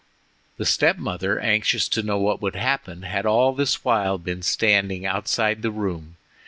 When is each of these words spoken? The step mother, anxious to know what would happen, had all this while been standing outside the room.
The 0.57 0.65
step 0.65 0.97
mother, 0.97 1.39
anxious 1.39 1.87
to 1.89 2.01
know 2.01 2.17
what 2.17 2.41
would 2.41 2.55
happen, 2.55 3.03
had 3.03 3.27
all 3.27 3.53
this 3.53 3.83
while 3.85 4.17
been 4.17 4.41
standing 4.41 5.05
outside 5.05 5.61
the 5.61 5.69
room. 5.69 6.17